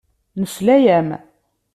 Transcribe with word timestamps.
Nesla-am. 0.41 1.09